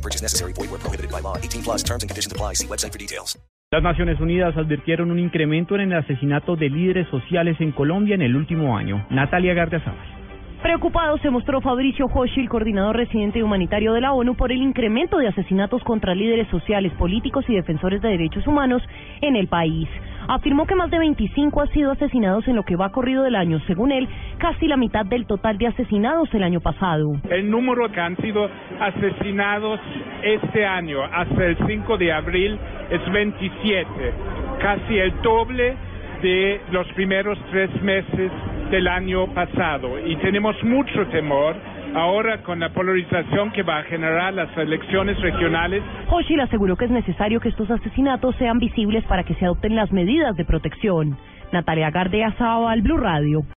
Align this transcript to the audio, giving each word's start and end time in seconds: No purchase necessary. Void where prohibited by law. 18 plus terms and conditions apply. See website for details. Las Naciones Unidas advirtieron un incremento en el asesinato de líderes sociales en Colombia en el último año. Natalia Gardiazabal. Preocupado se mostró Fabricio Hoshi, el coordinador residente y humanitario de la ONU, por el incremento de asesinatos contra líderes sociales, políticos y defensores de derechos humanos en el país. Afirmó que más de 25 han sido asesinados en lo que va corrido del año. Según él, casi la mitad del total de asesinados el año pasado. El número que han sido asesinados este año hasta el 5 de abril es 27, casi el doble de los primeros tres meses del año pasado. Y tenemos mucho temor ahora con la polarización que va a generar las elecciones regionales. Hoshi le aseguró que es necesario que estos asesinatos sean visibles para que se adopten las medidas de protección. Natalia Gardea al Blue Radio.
No 0.00 0.02
purchase 0.02 0.22
necessary. 0.22 0.52
Void 0.54 0.70
where 0.70 0.80
prohibited 0.80 1.10
by 1.10 1.20
law. 1.20 1.36
18 1.36 1.62
plus 1.62 1.82
terms 1.82 2.02
and 2.02 2.08
conditions 2.08 2.32
apply. 2.32 2.54
See 2.54 2.66
website 2.66 2.92
for 2.92 2.98
details. 2.98 3.38
Las 3.70 3.82
Naciones 3.82 4.18
Unidas 4.18 4.56
advirtieron 4.56 5.12
un 5.12 5.18
incremento 5.18 5.76
en 5.76 5.82
el 5.82 5.92
asesinato 5.92 6.56
de 6.56 6.68
líderes 6.70 7.06
sociales 7.08 7.56
en 7.60 7.70
Colombia 7.70 8.16
en 8.16 8.22
el 8.22 8.34
último 8.34 8.76
año. 8.76 9.06
Natalia 9.10 9.54
Gardiazabal. 9.54 9.96
Preocupado 10.62 11.18
se 11.18 11.30
mostró 11.30 11.60
Fabricio 11.60 12.06
Hoshi, 12.06 12.40
el 12.40 12.48
coordinador 12.48 12.96
residente 12.96 13.38
y 13.38 13.42
humanitario 13.42 13.92
de 13.92 14.00
la 14.00 14.12
ONU, 14.12 14.34
por 14.34 14.50
el 14.50 14.60
incremento 14.60 15.18
de 15.18 15.28
asesinatos 15.28 15.82
contra 15.84 16.14
líderes 16.14 16.48
sociales, 16.48 16.92
políticos 16.94 17.44
y 17.48 17.54
defensores 17.54 18.02
de 18.02 18.08
derechos 18.08 18.46
humanos 18.46 18.82
en 19.20 19.36
el 19.36 19.46
país. 19.46 19.88
Afirmó 20.28 20.66
que 20.66 20.74
más 20.74 20.90
de 20.90 20.98
25 20.98 21.60
han 21.60 21.68
sido 21.68 21.92
asesinados 21.92 22.46
en 22.48 22.56
lo 22.56 22.64
que 22.64 22.76
va 22.76 22.90
corrido 22.90 23.22
del 23.22 23.36
año. 23.36 23.60
Según 23.66 23.92
él, 23.92 24.08
casi 24.38 24.66
la 24.66 24.76
mitad 24.76 25.04
del 25.06 25.26
total 25.26 25.58
de 25.58 25.68
asesinados 25.68 26.32
el 26.34 26.42
año 26.42 26.60
pasado. 26.60 27.12
El 27.30 27.50
número 27.50 27.90
que 27.90 28.00
han 28.00 28.16
sido 28.18 28.48
asesinados 28.80 29.80
este 30.22 30.66
año 30.66 31.02
hasta 31.02 31.46
el 31.46 31.56
5 31.66 31.98
de 31.98 32.12
abril 32.12 32.58
es 32.90 33.12
27, 33.12 33.86
casi 34.60 34.98
el 34.98 35.20
doble 35.22 35.76
de 36.22 36.60
los 36.70 36.86
primeros 36.92 37.38
tres 37.50 37.70
meses 37.82 38.30
del 38.70 38.86
año 38.88 39.26
pasado. 39.28 39.98
Y 40.06 40.16
tenemos 40.16 40.54
mucho 40.62 41.06
temor 41.08 41.56
ahora 41.94 42.42
con 42.42 42.60
la 42.60 42.70
polarización 42.70 43.52
que 43.52 43.62
va 43.62 43.78
a 43.78 43.82
generar 43.84 44.34
las 44.34 44.56
elecciones 44.56 45.20
regionales. 45.20 45.82
Hoshi 46.08 46.36
le 46.36 46.42
aseguró 46.42 46.76
que 46.76 46.86
es 46.86 46.90
necesario 46.90 47.40
que 47.40 47.48
estos 47.48 47.70
asesinatos 47.70 48.34
sean 48.36 48.58
visibles 48.58 49.04
para 49.04 49.24
que 49.24 49.34
se 49.34 49.44
adopten 49.44 49.76
las 49.76 49.92
medidas 49.92 50.36
de 50.36 50.44
protección. 50.44 51.16
Natalia 51.52 51.90
Gardea 51.90 52.34
al 52.38 52.82
Blue 52.82 52.96
Radio. 52.96 53.42